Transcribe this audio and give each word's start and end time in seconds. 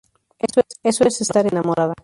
Eso 0.81 1.03
es 1.07 1.21
estar 1.21 1.45
enamorada. 1.45 1.93